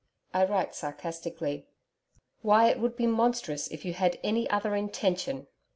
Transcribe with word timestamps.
I 0.33 0.45
write 0.45 0.73
sarcastically. 0.73 1.67
Why, 2.41 2.69
it 2.69 2.79
would 2.79 2.95
be 2.95 3.05
monstrous 3.05 3.67
if 3.67 3.85
you 3.85 3.93
had 3.93 4.17
any 4.23 4.49
other 4.49 4.73
intention! 4.75 5.45